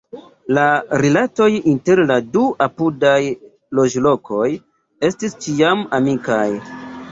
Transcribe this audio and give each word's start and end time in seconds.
La 0.57 0.61
rilatoj 1.01 1.49
inter 1.71 2.01
la 2.13 2.17
du 2.37 2.41
apudaj 2.67 3.19
loĝlokoj 3.81 4.49
estis 5.11 5.39
ĉiam 5.47 5.87
amikaj. 6.01 6.45